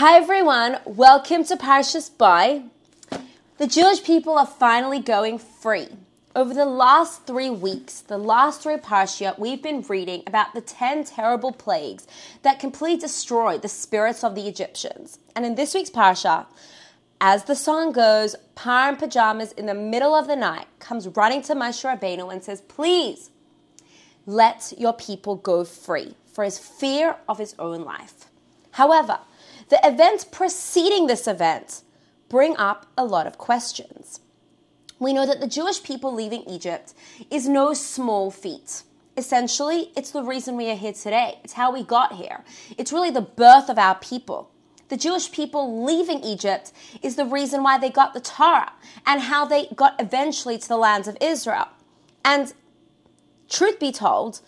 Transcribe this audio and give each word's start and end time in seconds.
Hi 0.00 0.16
everyone, 0.16 0.78
welcome 0.86 1.44
to 1.44 1.56
Parshas 1.58 2.08
Bo. 2.08 2.70
The 3.58 3.66
Jewish 3.66 4.02
people 4.02 4.38
are 4.38 4.46
finally 4.46 4.98
going 4.98 5.38
free. 5.38 5.88
Over 6.34 6.54
the 6.54 6.64
last 6.64 7.26
three 7.26 7.50
weeks, 7.50 8.00
the 8.00 8.16
last 8.16 8.62
three 8.62 8.76
Parshia, 8.76 9.38
we've 9.38 9.62
been 9.62 9.82
reading 9.82 10.22
about 10.26 10.54
the 10.54 10.62
10 10.62 11.04
terrible 11.04 11.52
plagues 11.52 12.06
that 12.40 12.58
completely 12.58 12.98
destroyed 12.98 13.60
the 13.60 13.68
spirits 13.68 14.24
of 14.24 14.34
the 14.34 14.48
Egyptians. 14.48 15.18
And 15.36 15.44
in 15.44 15.54
this 15.54 15.74
week's 15.74 15.90
Parsha, 15.90 16.46
as 17.20 17.44
the 17.44 17.54
song 17.54 17.92
goes, 17.92 18.36
Paro 18.56 18.88
in 18.88 18.96
pajamas 18.96 19.52
in 19.52 19.66
the 19.66 19.74
middle 19.74 20.14
of 20.14 20.28
the 20.28 20.34
night 20.34 20.66
comes 20.78 21.08
running 21.08 21.42
to 21.42 21.54
Moshe 21.54 21.84
Rabbeinu 21.84 22.32
and 22.32 22.42
says, 22.42 22.62
Please 22.62 23.28
let 24.24 24.72
your 24.78 24.94
people 24.94 25.36
go 25.36 25.62
free 25.62 26.14
for 26.32 26.42
his 26.42 26.58
fear 26.58 27.16
of 27.28 27.36
his 27.36 27.54
own 27.58 27.84
life. 27.84 28.29
However, 28.72 29.20
the 29.68 29.80
events 29.84 30.24
preceding 30.24 31.06
this 31.06 31.26
event 31.26 31.82
bring 32.28 32.56
up 32.56 32.86
a 32.96 33.04
lot 33.04 33.26
of 33.26 33.38
questions. 33.38 34.20
We 34.98 35.12
know 35.12 35.26
that 35.26 35.40
the 35.40 35.46
Jewish 35.46 35.82
people 35.82 36.12
leaving 36.12 36.42
Egypt 36.42 36.94
is 37.30 37.48
no 37.48 37.72
small 37.72 38.30
feat. 38.30 38.82
Essentially, 39.16 39.90
it's 39.96 40.10
the 40.10 40.22
reason 40.22 40.56
we 40.56 40.70
are 40.70 40.76
here 40.76 40.92
today. 40.92 41.38
It's 41.42 41.54
how 41.54 41.72
we 41.72 41.82
got 41.82 42.14
here. 42.14 42.44
It's 42.78 42.92
really 42.92 43.10
the 43.10 43.20
birth 43.20 43.68
of 43.68 43.78
our 43.78 43.94
people. 43.96 44.50
The 44.88 44.96
Jewish 44.96 45.30
people 45.30 45.84
leaving 45.84 46.22
Egypt 46.22 46.72
is 47.00 47.16
the 47.16 47.24
reason 47.24 47.62
why 47.62 47.78
they 47.78 47.90
got 47.90 48.12
the 48.12 48.20
Torah 48.20 48.72
and 49.06 49.22
how 49.22 49.44
they 49.44 49.68
got 49.74 50.00
eventually 50.00 50.58
to 50.58 50.68
the 50.68 50.76
lands 50.76 51.08
of 51.08 51.16
Israel. 51.20 51.68
And 52.24 52.52
truth 53.48 53.78
be 53.78 53.92
told, 53.92 54.40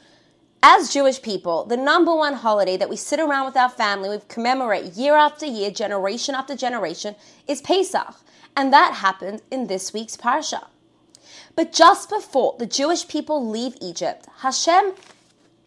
as 0.62 0.93
Jewish 0.93 1.21
people, 1.21 1.65
the 1.65 1.77
number 1.77 2.15
one 2.15 2.34
holiday 2.34 2.77
that 2.77 2.89
we 2.89 2.97
sit 2.97 3.19
around 3.19 3.47
with 3.47 3.57
our 3.57 3.69
family, 3.69 4.09
we 4.09 4.19
commemorate 4.29 4.93
year 4.93 5.16
after 5.16 5.45
year, 5.45 5.71
generation 5.71 6.35
after 6.35 6.55
generation, 6.55 7.16
is 7.48 7.61
Pesach. 7.61 8.15
And 8.57 8.73
that 8.73 8.95
happened 8.95 9.43
in 9.51 9.66
this 9.66 9.93
week's 9.93 10.16
Parsha. 10.16 10.66
But 11.57 11.73
just 11.73 12.09
before 12.09 12.55
the 12.59 12.66
Jewish 12.66 13.09
people 13.09 13.46
leave 13.46 13.77
Egypt, 13.80 14.27
Hashem 14.38 14.93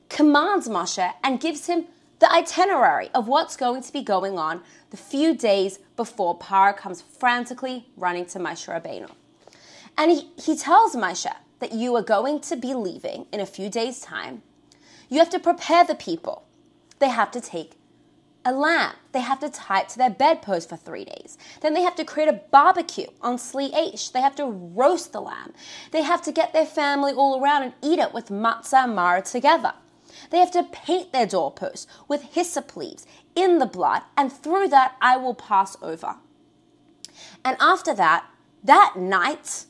commands 0.10 0.70
Moshe 0.70 1.14
and 1.24 1.40
gives 1.40 1.68
him 1.68 1.86
the 2.20 2.32
itinerary 2.32 3.10
of 3.14 3.28
what's 3.28 3.58
going 3.58 3.84
to 3.84 3.92
be 3.92 4.02
going 4.02 4.38
on 4.40 4.62
the 4.92 4.98
few 4.98 5.36
days 5.36 5.80
before 5.98 6.40
Paro 6.40 6.76
comes 6.76 7.02
frantically 7.02 7.88
running 7.98 8.26
to 8.28 8.40
Moshe 8.40 8.68
Rabbeinu. 8.68 9.12
And 9.98 10.12
he, 10.12 10.30
he 10.38 10.56
tells 10.56 10.96
Moshe 10.96 11.34
that 11.60 11.74
you 11.74 11.96
are 11.96 12.02
going 12.02 12.40
to 12.42 12.56
be 12.56 12.74
leaving 12.74 13.26
in 13.34 13.42
a 13.42 13.46
few 13.46 13.70
days' 13.70 14.00
time. 14.00 14.42
You 15.10 15.20
have 15.20 15.30
to 15.32 15.40
prepare 15.40 15.84
the 15.84 15.96
people. 15.96 16.44
They 17.00 17.10
have 17.10 17.32
to 17.32 17.42
take 17.42 17.74
a 18.46 18.54
lamb. 18.54 18.94
They 19.12 19.22
have 19.22 19.40
to 19.40 19.50
tie 19.50 19.82
it 19.82 19.90
to 19.90 19.98
their 19.98 20.10
bedpost 20.10 20.70
for 20.70 20.78
three 20.78 21.04
days. 21.04 21.38
Then 21.62 21.74
they 21.74 21.82
have 21.82 21.96
to 21.96 22.06
create 22.06 22.30
a 22.30 22.42
barbecue 22.52 23.08
on 23.22 23.38
Tzli 23.38 23.74
Aish. 23.74 24.12
They 24.12 24.22
have 24.22 24.36
to 24.36 24.46
roast 24.46 25.12
the 25.12 25.22
lamb. 25.22 25.54
They 25.92 26.04
have 26.04 26.22
to 26.24 26.32
get 26.32 26.54
their 26.54 26.66
family 26.66 27.12
all 27.12 27.42
around 27.42 27.64
and 27.64 27.74
eat 27.82 28.00
it 28.00 28.14
with 28.14 28.30
matzah 28.30 28.84
and 28.84 28.98
maror 28.98 29.30
together. 29.30 29.74
They 30.30 30.38
have 30.38 30.52
to 30.52 30.64
paint 30.64 31.12
their 31.12 31.26
doorposts 31.26 31.88
with 32.08 32.22
hyssop 32.22 32.76
leaves 32.78 33.06
in 33.36 33.58
the 33.58 33.66
blood, 33.66 34.04
and 34.16 34.32
through 34.32 34.70
that 34.70 34.96
I 35.02 35.18
will 35.18 35.36
pass 35.36 35.76
over. 35.82 36.16
And 37.44 37.58
after 37.60 37.94
that, 37.96 38.26
that 38.64 38.94
night, 38.96 39.66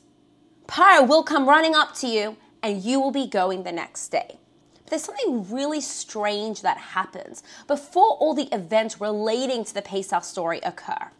Paro 0.66 1.06
will 1.06 1.22
come 1.22 1.48
running 1.48 1.74
up 1.74 1.94
to 1.96 2.06
you, 2.06 2.36
and 2.62 2.82
you 2.82 3.00
will 3.00 3.10
be 3.10 3.26
going 3.26 3.64
the 3.64 3.72
next 3.72 4.08
day. 4.08 4.38
But 4.86 4.90
there's 4.90 5.02
something 5.02 5.52
really 5.52 5.80
strange 5.80 6.62
that 6.62 6.76
happens 6.78 7.42
before 7.66 8.12
all 8.20 8.34
the 8.34 8.48
events 8.54 9.00
relating 9.00 9.64
to 9.64 9.74
the 9.74 9.82
Pesach 9.82 10.22
story 10.22 10.60
occur. 10.62 11.10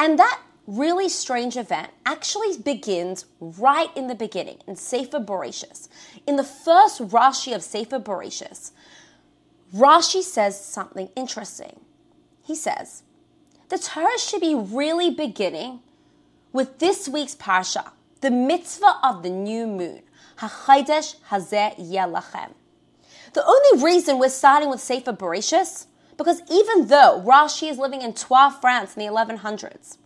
And 0.00 0.18
that 0.18 0.40
really 0.66 1.08
strange 1.08 1.56
event 1.56 1.90
actually 2.04 2.58
begins 2.58 3.26
right 3.40 3.96
in 3.96 4.08
the 4.08 4.16
beginning 4.16 4.58
in 4.66 4.74
Sefer 4.74 5.20
Bereshis. 5.20 5.88
In 6.26 6.34
the 6.34 6.42
first 6.42 7.00
Rashi 7.00 7.54
of 7.54 7.62
Sefer 7.62 8.00
Bereshis, 8.00 8.72
Rashi 9.72 10.20
says 10.20 10.60
something 10.60 11.10
interesting. 11.14 11.78
He 12.42 12.56
says, 12.56 13.04
the 13.68 13.78
Torah 13.78 14.18
should 14.18 14.40
be 14.40 14.56
really 14.56 15.10
beginning 15.10 15.78
with 16.52 16.80
this 16.80 17.08
week's 17.08 17.36
Parsha, 17.36 17.92
the 18.20 18.32
mitzvah 18.32 18.98
of 19.04 19.22
the 19.22 19.30
new 19.30 19.68
moon. 19.68 20.02
HaChaydesh 20.38 21.14
Hazeh 21.28 21.78
Yelachem. 21.78 22.50
The 23.32 23.44
only 23.44 23.84
reason 23.84 24.18
we're 24.18 24.28
starting 24.28 24.70
with 24.70 24.80
Sefer 24.80 25.12
Bereshis, 25.12 25.86
because 26.16 26.42
even 26.50 26.88
though 26.88 27.22
Rashi 27.26 27.70
is 27.70 27.78
living 27.78 28.02
in 28.02 28.12
Troyes, 28.12 28.54
France 28.60 28.96
in 28.96 29.06
the 29.06 29.12
1100s, 29.12 29.98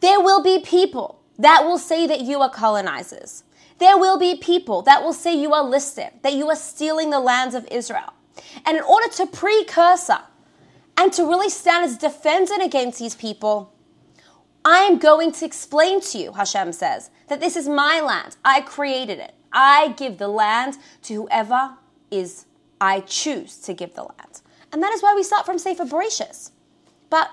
there 0.00 0.20
will 0.20 0.42
be 0.42 0.58
people 0.58 1.22
that 1.38 1.64
will 1.64 1.78
say 1.78 2.06
that 2.06 2.20
you 2.20 2.40
are 2.40 2.50
colonizers. 2.50 3.44
There 3.78 3.96
will 3.96 4.18
be 4.18 4.36
people 4.36 4.82
that 4.82 5.02
will 5.02 5.12
say 5.12 5.34
you 5.34 5.52
are 5.54 5.64
listim, 5.64 6.20
that 6.22 6.34
you 6.34 6.48
are 6.50 6.56
stealing 6.56 7.10
the 7.10 7.20
lands 7.20 7.54
of 7.54 7.66
Israel. 7.70 8.12
And 8.66 8.76
in 8.76 8.82
order 8.82 9.08
to 9.14 9.26
precursor 9.26 10.18
and 10.96 11.12
to 11.12 11.24
really 11.24 11.48
stand 11.48 11.84
as 11.84 11.96
defendant 11.96 12.62
against 12.62 12.98
these 12.98 13.14
people, 13.14 13.72
I 14.64 14.80
am 14.80 14.98
going 14.98 15.32
to 15.32 15.44
explain 15.44 16.00
to 16.02 16.18
you, 16.18 16.32
Hashem 16.32 16.72
says, 16.72 17.10
that 17.28 17.40
this 17.40 17.56
is 17.56 17.68
my 17.68 18.00
land. 18.00 18.36
I 18.44 18.60
created 18.60 19.18
it. 19.18 19.34
I 19.52 19.94
give 19.96 20.18
the 20.18 20.28
land 20.28 20.78
to 21.02 21.14
whoever 21.14 21.76
is 22.12 22.46
I 22.80 23.00
choose 23.00 23.56
to 23.58 23.74
give 23.74 23.94
the 23.94 24.02
land. 24.02 24.42
And 24.72 24.82
that 24.82 24.92
is 24.92 25.02
why 25.02 25.14
we 25.14 25.22
start 25.22 25.46
from 25.46 25.58
Sefer 25.58 25.84
Bereshis. 25.84 26.50
But 27.10 27.30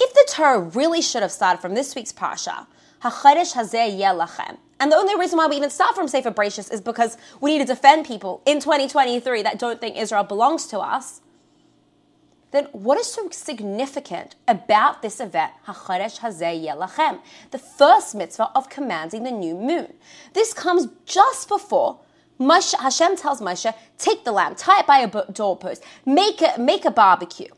if 0.00 0.12
the 0.14 0.26
Torah 0.28 0.60
really 0.60 1.02
should 1.02 1.22
have 1.22 1.32
started 1.32 1.60
from 1.60 1.74
this 1.74 1.94
week's 1.94 2.12
Parsha, 2.12 2.66
HaChedesh 3.02 3.54
Hazeh 3.54 3.98
Yelachem, 3.98 4.58
and 4.78 4.90
the 4.90 4.96
only 4.96 5.16
reason 5.16 5.36
why 5.36 5.46
we 5.46 5.56
even 5.56 5.70
start 5.70 5.94
from 5.94 6.08
Sefer 6.08 6.30
Bereshis 6.30 6.72
is 6.72 6.80
because 6.80 7.18
we 7.40 7.52
need 7.52 7.66
to 7.66 7.74
defend 7.74 8.06
people 8.06 8.42
in 8.46 8.60
2023 8.60 9.42
that 9.42 9.58
don't 9.58 9.80
think 9.80 9.96
Israel 9.96 10.24
belongs 10.24 10.66
to 10.68 10.78
us, 10.78 11.20
then 12.50 12.64
what 12.72 12.98
is 12.98 13.06
so 13.06 13.28
significant 13.30 14.34
about 14.48 15.02
this 15.02 15.20
event, 15.20 15.52
HaChedesh 15.66 16.20
Hazeh 16.20 16.66
Yelachem, 16.66 17.20
the 17.50 17.58
first 17.58 18.14
mitzvah 18.14 18.50
of 18.54 18.68
commanding 18.68 19.22
the 19.22 19.30
new 19.30 19.54
moon? 19.54 19.92
This 20.32 20.52
comes 20.52 20.88
just 21.04 21.48
before 21.48 22.00
Moshe, 22.40 22.74
Hashem 22.78 23.16
tells 23.16 23.40
Moshe, 23.40 23.72
take 23.98 24.24
the 24.24 24.32
lamb, 24.32 24.54
tie 24.54 24.80
it 24.80 24.86
by 24.86 24.98
a 24.98 25.32
doorpost, 25.32 25.84
make 26.06 26.40
a, 26.40 26.58
make 26.58 26.86
a 26.86 26.90
barbecue. 26.90 27.48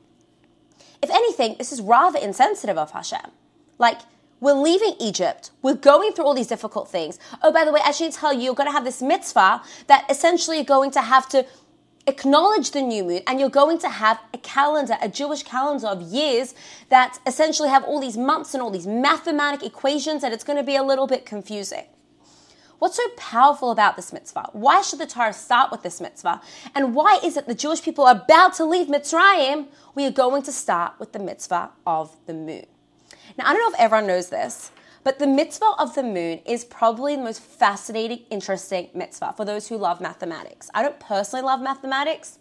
If 1.00 1.10
anything, 1.10 1.54
this 1.58 1.72
is 1.72 1.80
rather 1.80 2.18
insensitive 2.18 2.76
of 2.76 2.90
Hashem. 2.90 3.30
Like, 3.78 4.00
we're 4.40 4.54
leaving 4.54 4.94
Egypt. 4.98 5.52
We're 5.62 5.74
going 5.74 6.12
through 6.12 6.24
all 6.24 6.34
these 6.34 6.48
difficult 6.48 6.88
things. 6.88 7.20
Oh, 7.42 7.52
by 7.52 7.64
the 7.64 7.72
way, 7.72 7.80
I 7.84 7.92
should 7.92 8.12
tell 8.12 8.32
you, 8.32 8.40
you're 8.40 8.54
going 8.56 8.68
to 8.68 8.72
have 8.72 8.84
this 8.84 9.00
mitzvah 9.00 9.62
that 9.86 10.04
essentially 10.10 10.56
you're 10.56 10.64
going 10.64 10.90
to 10.92 11.00
have 11.00 11.28
to 11.28 11.46
acknowledge 12.08 12.72
the 12.72 12.82
new 12.82 13.04
moon 13.04 13.20
and 13.28 13.38
you're 13.38 13.48
going 13.48 13.78
to 13.78 13.88
have 13.88 14.18
a 14.34 14.38
calendar, 14.38 14.96
a 15.00 15.08
Jewish 15.08 15.44
calendar 15.44 15.86
of 15.86 16.02
years 16.02 16.56
that 16.88 17.20
essentially 17.24 17.68
have 17.68 17.84
all 17.84 18.00
these 18.00 18.16
months 18.16 18.52
and 18.54 18.62
all 18.62 18.70
these 18.70 18.86
mathematic 18.86 19.62
equations 19.62 20.24
and 20.24 20.34
it's 20.34 20.42
going 20.42 20.56
to 20.56 20.64
be 20.64 20.74
a 20.74 20.82
little 20.82 21.06
bit 21.06 21.24
confusing. 21.24 21.84
What's 22.82 22.96
so 22.96 23.08
powerful 23.16 23.70
about 23.70 23.94
this 23.94 24.12
mitzvah? 24.12 24.50
Why 24.54 24.82
should 24.82 24.98
the 24.98 25.06
Torah 25.06 25.32
start 25.32 25.70
with 25.70 25.84
this 25.84 26.00
mitzvah? 26.00 26.40
And 26.74 26.96
why 26.96 27.20
is 27.22 27.36
it 27.36 27.46
the 27.46 27.54
Jewish 27.54 27.80
people 27.80 28.04
are 28.04 28.16
about 28.16 28.54
to 28.54 28.64
leave 28.64 28.88
Mitzrayim? 28.88 29.68
We 29.94 30.04
are 30.04 30.10
going 30.10 30.42
to 30.42 30.50
start 30.50 30.94
with 30.98 31.12
the 31.12 31.20
mitzvah 31.20 31.70
of 31.86 32.16
the 32.26 32.34
moon. 32.34 32.66
Now, 33.38 33.46
I 33.46 33.52
don't 33.52 33.60
know 33.62 33.76
if 33.76 33.80
everyone 33.80 34.08
knows 34.08 34.30
this, 34.30 34.72
but 35.04 35.20
the 35.20 35.28
mitzvah 35.28 35.74
of 35.78 35.94
the 35.94 36.02
moon 36.02 36.40
is 36.44 36.64
probably 36.64 37.14
the 37.14 37.22
most 37.22 37.40
fascinating, 37.40 38.22
interesting 38.30 38.88
mitzvah 38.94 39.34
for 39.36 39.44
those 39.44 39.68
who 39.68 39.76
love 39.76 40.00
mathematics. 40.00 40.68
I 40.74 40.82
don't 40.82 40.98
personally 40.98 41.44
love 41.44 41.60
mathematics. 41.60 42.40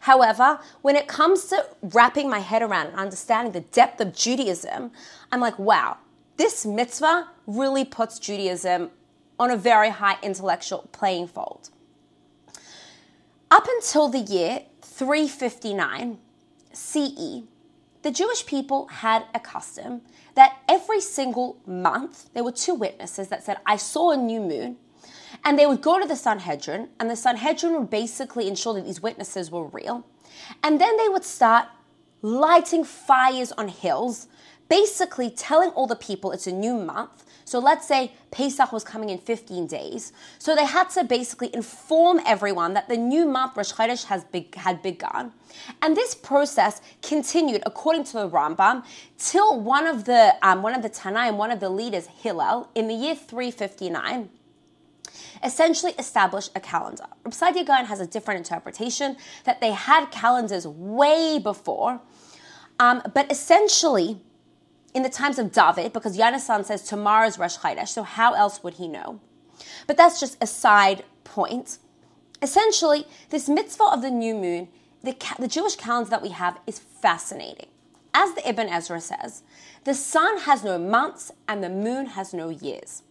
However, 0.00 0.60
when 0.82 0.96
it 0.96 1.08
comes 1.08 1.46
to 1.46 1.64
wrapping 1.80 2.28
my 2.28 2.40
head 2.40 2.60
around 2.60 2.88
and 2.88 2.96
understanding 2.96 3.54
the 3.54 3.60
depth 3.60 4.02
of 4.02 4.14
Judaism, 4.14 4.90
I'm 5.32 5.40
like, 5.40 5.58
wow, 5.58 5.96
this 6.36 6.66
mitzvah 6.66 7.30
really 7.46 7.86
puts 7.86 8.18
Judaism 8.18 8.90
on 9.38 9.50
a 9.50 9.56
very 9.56 9.90
high 9.90 10.16
intellectual 10.22 10.88
playing 10.92 11.28
field. 11.28 11.70
Up 13.50 13.66
until 13.76 14.08
the 14.08 14.18
year 14.18 14.62
359 14.82 16.18
CE, 16.72 17.42
the 18.02 18.10
Jewish 18.10 18.46
people 18.46 18.86
had 18.88 19.24
a 19.34 19.40
custom 19.40 20.02
that 20.34 20.58
every 20.68 21.00
single 21.00 21.58
month 21.66 22.30
there 22.34 22.44
were 22.44 22.52
two 22.52 22.74
witnesses 22.74 23.28
that 23.28 23.42
said, 23.42 23.58
I 23.66 23.76
saw 23.76 24.10
a 24.10 24.16
new 24.16 24.40
moon. 24.40 24.76
And 25.44 25.58
they 25.58 25.66
would 25.66 25.82
go 25.82 26.00
to 26.00 26.06
the 26.06 26.16
Sanhedrin, 26.16 26.88
and 26.98 27.08
the 27.08 27.16
Sanhedrin 27.16 27.74
would 27.74 27.90
basically 27.90 28.48
ensure 28.48 28.74
that 28.74 28.84
these 28.84 29.02
witnesses 29.02 29.50
were 29.50 29.66
real. 29.66 30.04
And 30.62 30.80
then 30.80 30.96
they 30.96 31.08
would 31.08 31.24
start 31.24 31.68
lighting 32.22 32.84
fires 32.84 33.52
on 33.52 33.68
hills, 33.68 34.26
basically 34.68 35.30
telling 35.30 35.70
all 35.70 35.86
the 35.86 35.96
people 35.96 36.32
it's 36.32 36.46
a 36.46 36.52
new 36.52 36.74
month 36.74 37.24
So 37.48 37.58
let's 37.58 37.88
say 37.88 38.12
Pesach 38.30 38.72
was 38.72 38.84
coming 38.84 39.08
in 39.08 39.16
15 39.16 39.66
days. 39.66 40.12
So 40.38 40.54
they 40.54 40.66
had 40.66 40.90
to 40.90 41.02
basically 41.02 41.48
inform 41.54 42.20
everyone 42.26 42.74
that 42.74 42.90
the 42.90 42.96
new 42.98 43.24
month 43.24 43.56
Rosh 43.56 43.72
Chodesh 43.72 44.04
has 44.04 44.22
be- 44.24 44.50
had 44.54 44.82
begun. 44.82 45.32
And 45.80 45.96
this 45.96 46.14
process 46.14 46.82
continued, 47.00 47.62
according 47.64 48.04
to 48.04 48.12
the 48.12 48.28
Rambam, 48.28 48.84
till 49.16 49.58
one 49.58 49.86
of 49.86 50.04
the 50.04 50.36
um, 50.42 50.62
one 50.62 50.74
of 50.74 50.82
the 50.82 50.90
Tanaim, 50.90 51.38
one 51.38 51.50
of 51.50 51.58
the 51.58 51.70
leaders, 51.70 52.06
Hillel, 52.06 52.68
in 52.74 52.86
the 52.86 52.94
year 52.94 53.16
359 53.16 54.28
essentially 55.42 55.92
established 55.98 56.50
a 56.54 56.60
calendar. 56.60 57.06
Reb 57.24 57.32
Saadia 57.32 57.64
Gaon 57.64 57.86
has 57.86 58.00
a 58.00 58.06
different 58.06 58.38
interpretation 58.38 59.16
that 59.44 59.60
they 59.60 59.70
had 59.70 60.10
calendars 60.10 60.66
way 60.66 61.38
before, 61.38 62.00
um, 62.80 63.02
but 63.14 63.30
essentially 63.30 64.20
in 64.94 65.02
the 65.02 65.08
times 65.08 65.38
of 65.38 65.52
David, 65.52 65.92
because 65.92 66.16
Yonasan 66.16 66.64
says 66.64 66.82
tomorrow's 66.82 67.38
Rosh 67.38 67.58
Chodesh, 67.58 67.88
so 67.88 68.02
how 68.02 68.32
else 68.32 68.62
would 68.62 68.74
he 68.74 68.88
know? 68.88 69.20
But 69.86 69.96
that's 69.96 70.20
just 70.20 70.36
a 70.40 70.46
side 70.46 71.04
point. 71.24 71.78
Essentially, 72.40 73.06
this 73.30 73.48
mitzvah 73.48 73.84
of 73.84 74.02
the 74.02 74.10
new 74.10 74.34
moon, 74.34 74.68
the, 75.02 75.16
the 75.38 75.48
Jewish 75.48 75.76
calendar 75.76 76.10
that 76.10 76.22
we 76.22 76.30
have, 76.30 76.58
is 76.66 76.78
fascinating. 76.78 77.68
As 78.14 78.34
the 78.34 78.48
Ibn 78.48 78.68
Ezra 78.68 79.00
says, 79.00 79.42
the 79.84 79.94
sun 79.94 80.38
has 80.40 80.64
no 80.64 80.78
months 80.78 81.30
and 81.46 81.62
the 81.62 81.68
moon 81.68 82.06
has 82.06 82.32
no 82.32 82.48
years. 82.48 83.02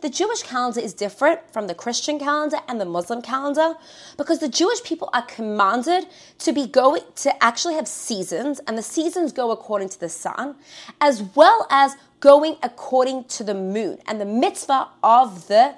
The 0.00 0.08
Jewish 0.08 0.42
calendar 0.42 0.80
is 0.80 0.94
different 0.94 1.40
from 1.52 1.66
the 1.66 1.74
Christian 1.74 2.18
calendar 2.18 2.58
and 2.68 2.80
the 2.80 2.86
Muslim 2.86 3.20
calendar 3.20 3.74
because 4.16 4.38
the 4.38 4.48
Jewish 4.48 4.82
people 4.82 5.10
are 5.12 5.22
commanded 5.22 6.06
to 6.38 6.52
be 6.52 6.66
going 6.66 7.02
to 7.16 7.42
actually 7.42 7.74
have 7.74 7.86
seasons 7.86 8.60
and 8.66 8.78
the 8.78 8.82
seasons 8.82 9.32
go 9.32 9.50
according 9.50 9.90
to 9.90 10.00
the 10.00 10.08
sun 10.08 10.56
as 11.00 11.22
well 11.34 11.66
as 11.70 11.96
going 12.20 12.56
according 12.62 13.24
to 13.24 13.44
the 13.44 13.54
moon 13.54 13.98
and 14.06 14.20
the 14.20 14.24
mitzvah 14.24 14.88
of 15.02 15.48
the 15.48 15.74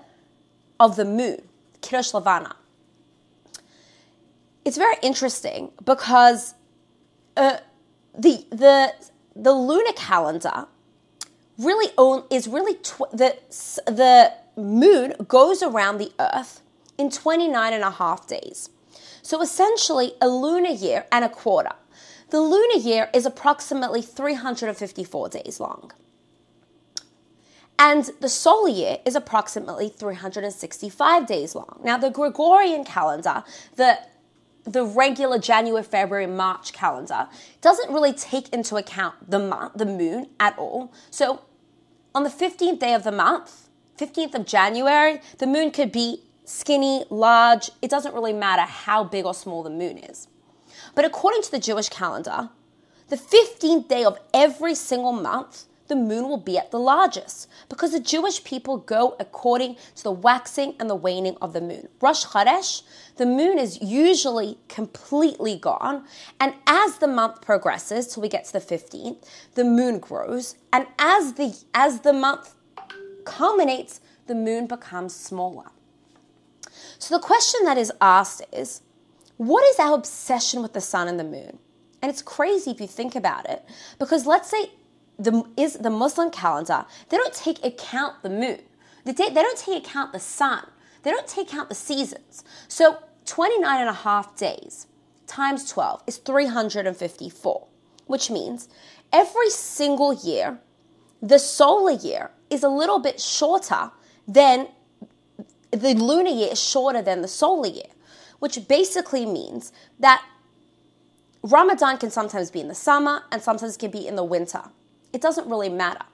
of 0.78 0.96
the 0.96 1.04
moon, 1.04 1.40
Kiddush 1.80 2.12
Levana. 2.12 2.56
It's 4.64 4.76
very 4.76 4.96
interesting 5.02 5.72
because 5.84 6.54
uh, 7.36 7.58
the 8.16 8.46
the 8.50 8.94
the 9.34 9.52
lunar 9.52 9.92
calendar 9.94 10.66
really 11.58 11.92
own, 11.98 12.24
is 12.30 12.48
really 12.48 12.74
tw- 12.74 13.10
the 13.12 13.38
the 13.86 14.32
moon 14.56 15.14
goes 15.26 15.62
around 15.62 15.98
the 15.98 16.12
earth 16.18 16.60
in 16.98 17.10
29 17.10 17.72
and 17.72 17.82
a 17.82 17.90
half 17.90 18.26
days. 18.26 18.70
So 19.22 19.40
essentially 19.40 20.14
a 20.20 20.28
lunar 20.28 20.70
year 20.70 21.06
and 21.10 21.24
a 21.24 21.28
quarter. 21.28 21.72
The 22.30 22.40
lunar 22.40 22.78
year 22.78 23.10
is 23.14 23.26
approximately 23.26 24.02
354 24.02 25.28
days 25.28 25.60
long. 25.60 25.92
And 27.78 28.10
the 28.20 28.28
solar 28.28 28.68
year 28.68 28.98
is 29.04 29.16
approximately 29.16 29.88
365 29.88 31.26
days 31.26 31.54
long. 31.54 31.80
Now, 31.82 31.98
the 31.98 32.10
Gregorian 32.10 32.84
calendar, 32.84 33.42
the 33.76 33.98
the 34.64 34.84
regular 34.84 35.38
January, 35.38 35.82
February, 35.82 36.26
March 36.26 36.72
calendar 36.72 37.28
doesn't 37.60 37.92
really 37.92 38.12
take 38.12 38.48
into 38.50 38.76
account 38.76 39.30
the 39.30 39.38
month, 39.38 39.72
the 39.74 39.86
moon 39.86 40.28
at 40.38 40.56
all. 40.58 40.92
So 41.10 41.42
on 42.14 42.22
the 42.22 42.30
15th 42.30 42.78
day 42.78 42.94
of 42.94 43.04
the 43.04 43.12
month, 43.12 43.68
15th 43.98 44.34
of 44.34 44.46
January, 44.46 45.20
the 45.38 45.46
moon 45.46 45.70
could 45.70 45.92
be 45.92 46.22
skinny, 46.44 47.04
large. 47.10 47.70
It 47.80 47.90
doesn't 47.90 48.14
really 48.14 48.32
matter 48.32 48.62
how 48.62 49.04
big 49.04 49.24
or 49.24 49.34
small 49.34 49.62
the 49.62 49.70
moon 49.70 49.98
is. 49.98 50.28
But 50.94 51.04
according 51.04 51.42
to 51.42 51.50
the 51.50 51.58
Jewish 51.58 51.88
calendar, 51.88 52.50
the 53.08 53.16
15th 53.16 53.88
day 53.88 54.04
of 54.04 54.18
every 54.32 54.74
single 54.74 55.12
month, 55.12 55.64
the 55.92 55.96
moon 55.96 56.26
will 56.26 56.38
be 56.38 56.56
at 56.56 56.70
the 56.70 56.78
largest 56.78 57.46
because 57.68 57.92
the 57.92 58.00
Jewish 58.00 58.42
people 58.44 58.78
go 58.78 59.14
according 59.20 59.76
to 59.94 60.02
the 60.02 60.10
waxing 60.10 60.74
and 60.80 60.88
the 60.88 60.94
waning 60.94 61.36
of 61.42 61.52
the 61.52 61.60
moon. 61.60 61.86
Rosh 62.00 62.24
Chodesh, 62.24 62.80
the 63.16 63.26
moon 63.26 63.58
is 63.58 63.78
usually 63.82 64.56
completely 64.68 65.54
gone, 65.54 66.06
and 66.40 66.54
as 66.66 66.96
the 66.96 67.06
month 67.06 67.42
progresses 67.42 68.06
till 68.06 68.22
we 68.22 68.30
get 68.30 68.46
to 68.46 68.54
the 68.54 68.58
15th, 68.58 69.18
the 69.54 69.64
moon 69.64 69.98
grows, 69.98 70.56
and 70.72 70.86
as 70.98 71.34
the 71.34 71.54
as 71.74 72.00
the 72.00 72.14
month 72.14 72.54
culminates, 73.26 74.00
the 74.28 74.34
moon 74.34 74.66
becomes 74.66 75.14
smaller. 75.14 75.66
So 76.98 77.14
the 77.14 77.22
question 77.22 77.66
that 77.66 77.76
is 77.76 77.92
asked 78.00 78.46
is, 78.50 78.80
what 79.36 79.62
is 79.68 79.78
our 79.78 79.94
obsession 79.94 80.62
with 80.62 80.72
the 80.72 80.80
sun 80.80 81.06
and 81.06 81.20
the 81.20 81.24
moon? 81.24 81.58
And 82.00 82.08
it's 82.08 82.22
crazy 82.22 82.70
if 82.70 82.80
you 82.80 82.86
think 82.86 83.14
about 83.14 83.46
it, 83.50 83.62
because 83.98 84.24
let's 84.24 84.48
say 84.48 84.70
the 85.18 85.44
is 85.56 85.74
the 85.74 85.90
Muslim 85.90 86.30
calendar, 86.30 86.84
they 87.08 87.16
don't 87.16 87.34
take 87.34 87.64
account 87.64 88.22
the 88.22 88.30
moon. 88.30 88.60
They, 89.04 89.12
they 89.12 89.30
don't 89.30 89.58
take 89.58 89.86
account 89.86 90.12
the 90.12 90.20
sun. 90.20 90.66
They 91.02 91.10
don't 91.10 91.26
take 91.26 91.48
account 91.48 91.68
the 91.68 91.74
seasons. 91.74 92.44
So 92.68 92.98
29 93.26 93.80
and 93.80 93.88
a 93.88 93.92
half 93.92 94.36
days 94.36 94.86
times 95.26 95.70
12 95.70 96.02
is 96.06 96.16
354, 96.18 97.66
which 98.06 98.30
means 98.30 98.68
every 99.12 99.50
single 99.50 100.12
year, 100.12 100.58
the 101.20 101.38
solar 101.38 101.92
year 101.92 102.30
is 102.50 102.62
a 102.62 102.68
little 102.68 102.98
bit 102.98 103.20
shorter 103.20 103.90
than 104.26 104.68
the 105.70 105.94
lunar 105.94 106.30
year 106.30 106.50
is 106.52 106.62
shorter 106.62 107.00
than 107.00 107.22
the 107.22 107.28
solar 107.28 107.68
year, 107.68 107.90
which 108.40 108.68
basically 108.68 109.24
means 109.24 109.72
that 109.98 110.22
Ramadan 111.42 111.96
can 111.98 112.10
sometimes 112.10 112.50
be 112.50 112.60
in 112.60 112.68
the 112.68 112.74
summer 112.74 113.22
and 113.32 113.40
sometimes 113.42 113.76
can 113.76 113.90
be 113.90 114.06
in 114.06 114.16
the 114.16 114.24
winter. 114.24 114.62
It 115.12 115.20
doesn't 115.20 115.48
really 115.48 115.68
matter. 115.68 116.04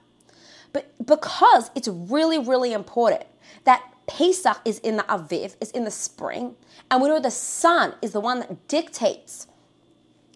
But 0.73 0.93
because 1.05 1.71
it's 1.75 1.87
really, 1.87 2.37
really 2.37 2.73
important 2.73 3.23
that 3.63 3.83
Pesach 4.07 4.57
is 4.65 4.79
in 4.79 4.97
the 4.97 5.03
Aviv, 5.03 5.55
is 5.61 5.71
in 5.71 5.83
the 5.83 5.91
spring, 5.91 6.55
and 6.89 7.01
we 7.01 7.09
know 7.09 7.19
the 7.19 7.31
sun 7.31 7.93
is 8.01 8.11
the 8.11 8.19
one 8.19 8.39
that 8.39 8.67
dictates 8.67 9.47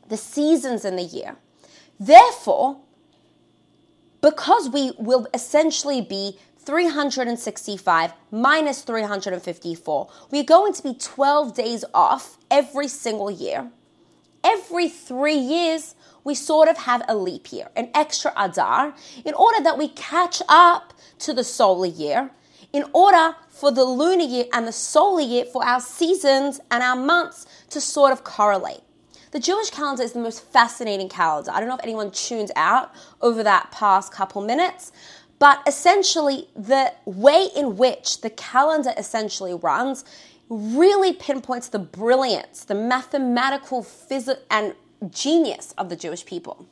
the 0.10 0.18
seasons 0.18 0.86
in 0.86 0.96
the 0.96 1.04
year. 1.04 1.36
Therefore, 2.00 2.80
because 4.22 4.70
we 4.70 4.92
will 4.98 5.28
essentially 5.34 6.02
be 6.02 6.38
365 6.60 8.14
minus 8.32 8.82
354, 8.84 10.10
we're 10.32 10.44
going 10.44 10.74
to 10.74 10.84
be 10.84 10.94
12 10.94 11.56
days 11.56 11.84
off 11.94 12.38
every 12.50 12.88
single 12.88 13.30
year. 13.30 13.70
Every 14.44 14.90
three 14.90 15.36
years, 15.36 15.96
we 16.24 16.36
sort 16.36 16.70
of 16.70 16.78
have 16.78 17.04
a 17.08 17.16
leap 17.16 17.52
year, 17.52 17.70
an 17.76 17.90
extra 17.94 18.32
Adar, 18.38 18.94
in 19.26 19.34
order 19.34 19.62
that 19.64 19.78
we 19.78 19.90
catch 19.90 20.42
up 20.48 20.94
to 21.20 21.34
the 21.34 21.44
solar 21.44 21.88
year, 21.88 22.32
in 22.72 22.86
order 22.94 23.36
for 23.50 23.72
the 23.72 23.84
lunar 23.84 24.24
year 24.24 24.46
and 24.54 24.68
the 24.68 24.72
solar 24.72 25.22
year 25.22 25.46
for 25.46 25.64
our 25.64 25.80
seasons 25.80 26.60
and 26.72 26.82
our 26.82 26.96
months 26.96 27.46
to 27.70 27.80
sort 27.80 28.12
of 28.12 28.24
correlate. 28.24 28.82
The 29.32 29.40
Jewish 29.40 29.70
calendar 29.70 30.04
is 30.04 30.14
the 30.14 30.20
most 30.20 30.44
fascinating 30.44 31.10
calendar. 31.10 31.52
I 31.52 31.60
don't 31.60 31.68
know 31.68 31.76
if 31.76 31.84
anyone 31.84 32.12
tuned 32.12 32.52
out 32.56 32.94
over 33.22 33.44
that 33.44 33.72
past 33.72 34.12
couple 34.12 34.42
minutes, 34.42 34.92
but 35.40 35.60
essentially, 35.68 36.48
the 36.56 36.94
way 37.06 37.50
in 37.56 37.76
which 37.78 38.22
the 38.22 38.30
calendar 38.30 38.94
essentially 38.96 39.54
runs 39.54 40.06
really 40.50 41.14
pinpoints 41.14 41.70
the 41.70 41.80
brilliance, 41.80 42.66
the 42.66 42.76
mathematical 42.76 43.82
physics, 43.82 44.42
and 44.52 44.76
genius 45.12 45.74
of 45.78 45.90
the 45.90 45.96
Jewish 45.96 46.26
people. 46.26 46.68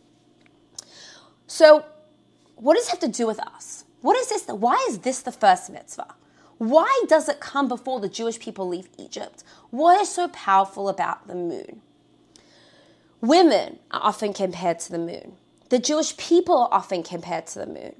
So, 1.47 1.85
what 2.55 2.75
does 2.75 2.87
it 2.87 2.91
have 2.91 2.99
to 2.99 3.07
do 3.07 3.27
with 3.27 3.39
us? 3.39 3.85
What 4.01 4.17
is 4.17 4.29
this? 4.29 4.47
Why 4.47 4.85
is 4.89 4.99
this 4.99 5.21
the 5.21 5.31
first 5.31 5.69
mitzvah? 5.69 6.15
Why 6.57 7.03
does 7.07 7.27
it 7.27 7.39
come 7.39 7.67
before 7.67 7.99
the 7.99 8.09
Jewish 8.09 8.39
people 8.39 8.67
leave 8.67 8.87
Egypt? 8.97 9.43
What 9.71 9.99
is 9.99 10.09
so 10.09 10.27
powerful 10.27 10.89
about 10.89 11.27
the 11.27 11.35
moon? 11.35 11.81
Women 13.19 13.79
are 13.89 14.01
often 14.03 14.33
compared 14.33 14.79
to 14.81 14.91
the 14.91 14.99
moon. 14.99 15.33
The 15.69 15.79
Jewish 15.79 16.17
people 16.17 16.57
are 16.57 16.69
often 16.71 17.01
compared 17.01 17.47
to 17.47 17.59
the 17.59 17.65
moon. 17.65 17.95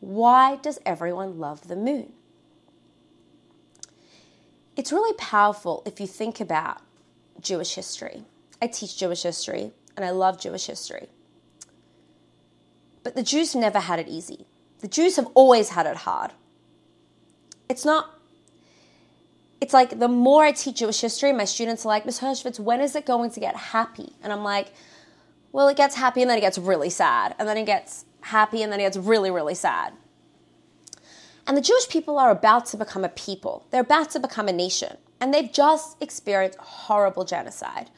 Why 0.00 0.56
does 0.56 0.78
everyone 0.86 1.38
love 1.38 1.68
the 1.68 1.76
moon? 1.76 2.12
It's 4.76 4.92
really 4.92 5.16
powerful 5.16 5.82
if 5.86 6.00
you 6.00 6.06
think 6.06 6.40
about 6.40 6.82
Jewish 7.40 7.74
history. 7.74 8.24
I 8.64 8.66
teach 8.66 8.96
Jewish 8.96 9.22
history 9.22 9.72
and 9.94 10.06
I 10.06 10.10
love 10.10 10.40
Jewish 10.40 10.66
history. 10.66 11.08
But 13.02 13.14
the 13.14 13.22
Jews 13.22 13.54
never 13.54 13.78
had 13.78 13.98
it 13.98 14.08
easy. 14.08 14.46
The 14.80 14.88
Jews 14.88 15.16
have 15.16 15.28
always 15.34 15.68
had 15.68 15.84
it 15.84 15.96
hard. 15.96 16.32
It's 17.68 17.84
not, 17.84 18.18
it's 19.60 19.74
like 19.74 19.98
the 19.98 20.08
more 20.08 20.42
I 20.44 20.52
teach 20.52 20.76
Jewish 20.76 21.02
history, 21.02 21.30
my 21.32 21.44
students 21.44 21.84
are 21.84 21.88
like, 21.88 22.06
Ms. 22.06 22.20
Hershvitz, 22.20 22.58
when 22.58 22.80
is 22.80 22.96
it 22.96 23.04
going 23.04 23.30
to 23.32 23.40
get 23.40 23.54
happy? 23.54 24.14
And 24.22 24.32
I'm 24.32 24.42
like, 24.42 24.72
well, 25.52 25.68
it 25.68 25.76
gets 25.76 25.94
happy 25.94 26.22
and 26.22 26.30
then 26.30 26.38
it 26.38 26.40
gets 26.40 26.56
really 26.56 26.90
sad. 26.90 27.34
And 27.38 27.46
then 27.46 27.58
it 27.58 27.66
gets 27.66 28.06
happy 28.22 28.62
and 28.62 28.72
then 28.72 28.80
it 28.80 28.84
gets 28.84 28.96
really, 28.96 29.30
really 29.30 29.54
sad. 29.54 29.92
And 31.46 31.54
the 31.54 31.60
Jewish 31.60 31.90
people 31.90 32.18
are 32.18 32.30
about 32.30 32.64
to 32.66 32.78
become 32.78 33.04
a 33.04 33.10
people. 33.10 33.66
They're 33.70 33.82
about 33.82 34.10
to 34.12 34.20
become 34.20 34.48
a 34.48 34.52
nation. 34.52 34.96
And 35.20 35.34
they've 35.34 35.52
just 35.52 36.02
experienced 36.02 36.58
horrible 36.58 37.26
genocide. 37.26 37.90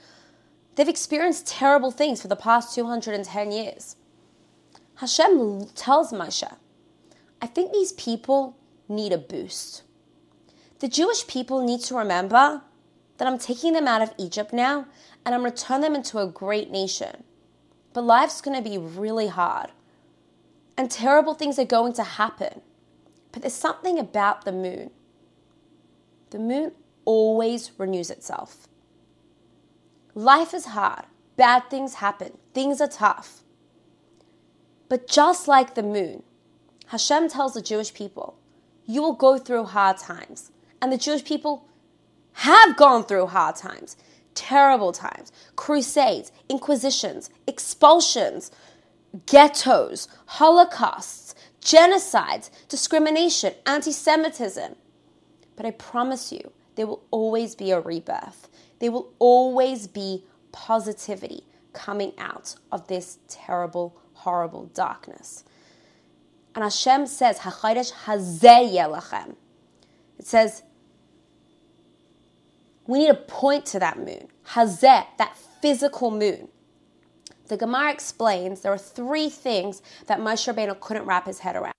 They've 0.76 0.88
experienced 0.88 1.47
terrible 1.47 1.90
things 1.90 2.21
for 2.21 2.28
the 2.28 2.37
past 2.37 2.75
210 2.75 3.50
years. 3.50 3.97
Hashem 4.97 5.66
tells 5.75 6.12
Moshe, 6.12 6.54
I 7.40 7.47
think 7.47 7.73
these 7.73 7.92
people 7.92 8.56
need 8.88 9.12
a 9.12 9.18
boost. 9.18 9.83
The 10.78 10.88
Jewish 10.88 11.26
people 11.26 11.64
need 11.64 11.80
to 11.80 11.97
remember 11.97 12.62
that 13.16 13.26
I'm 13.26 13.38
taking 13.38 13.73
them 13.73 13.88
out 13.88 14.02
of 14.02 14.12
Egypt 14.18 14.52
now 14.52 14.87
and 15.25 15.35
I'm 15.35 15.50
turn 15.52 15.80
them 15.80 15.95
into 15.95 16.18
a 16.18 16.26
great 16.26 16.71
nation. 16.71 17.25
But 17.95 18.04
life's 18.04 18.42
going 18.42 18.62
to 18.62 18.71
be 18.71 18.76
really 18.76 19.28
hard 19.28 19.71
and 20.76 20.90
terrible 20.90 21.35
things 21.35 21.59
are 21.59 21.64
going 21.64 21.95
to 21.95 22.04
happen. 22.04 22.61
But 23.33 23.42
there's 23.42 23.54
something 23.54 23.99
about 23.99 24.45
the 24.45 24.52
moon. 24.52 24.90
The 26.30 26.38
moon 26.38 26.73
always 27.04 27.71
renews 27.78 28.11
itself. 28.11 28.68
Life 30.16 30.54
is 30.54 30.64
hard, 30.64 31.04
bad 31.37 31.68
things 31.68 31.96
happen, 31.96 32.38
things 32.54 32.80
are 32.80 32.88
tough. 32.88 33.42
But 34.88 35.06
just 35.06 35.46
like 35.46 35.75
the 35.75 35.82
moon, 35.82 36.23
Hashem 36.87 37.28
tells 37.28 37.52
the 37.52 37.61
Jewish 37.61 37.92
people, 37.92 38.38
you 38.87 39.02
will 39.02 39.12
go 39.12 39.37
through 39.37 39.64
hard 39.64 39.99
times. 39.99 40.52
And 40.80 40.90
the 40.90 40.96
Jewish 40.96 41.23
people 41.23 41.68
have 42.32 42.78
gone 42.78 43.04
through 43.04 43.26
hard 43.26 43.56
times, 43.56 43.99
terrible 44.35 44.90
times, 44.90 45.32
crusades, 45.54 46.32
inquisitions, 46.49 47.28
expulsions, 47.46 48.50
ghettos, 49.26 50.08
holocausts, 50.25 51.35
genocides, 51.61 52.49
discrimination, 52.70 53.52
anti 53.66 53.92
Semitism. 53.92 54.76
But 55.56 55.66
I 55.66 55.73
promise 55.73 56.32
you, 56.32 56.52
there 56.76 56.87
will 56.87 57.02
always 57.11 57.54
be 57.54 57.70
a 57.70 57.80
rebirth. 57.80 58.49
There 58.78 58.92
will 58.92 59.12
always 59.18 59.87
be 59.87 60.25
positivity 60.52 61.45
coming 61.73 62.12
out 62.18 62.56
of 62.73 62.87
this 62.88 63.18
terrible, 63.28 63.97
horrible 64.14 64.66
darkness. 64.75 65.45
And 66.54 66.64
Hashem 66.64 67.06
says. 67.06 67.38
It 70.18 70.26
says, 70.26 70.62
we 72.87 73.00
need 73.00 73.09
to 73.09 73.14
point 73.14 73.66
to 73.66 73.78
that 73.78 73.99
moon, 73.99 74.28
hazeh, 74.49 75.06
that 75.18 75.37
physical 75.61 76.11
moon. 76.11 76.49
The 77.49 77.56
Gemara 77.56 77.92
explains 77.92 78.62
there 78.62 78.73
are 78.73 78.78
three 78.78 79.28
things 79.28 79.83
that 80.06 80.18
Moshe 80.21 80.52
Rabbeinu 80.52 80.80
couldn't 80.80 81.04
wrap 81.04 81.26
his 81.26 81.40
head 81.40 81.56
around. 81.56 81.75